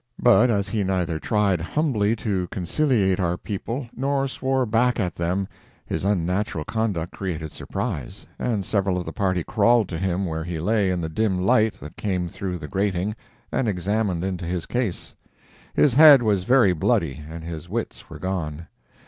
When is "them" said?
5.13-5.47